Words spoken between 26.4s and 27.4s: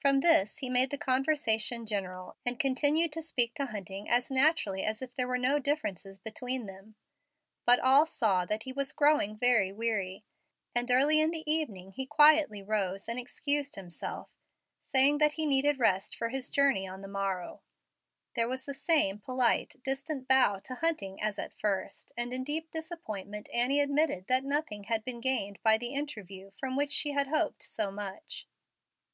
from which she had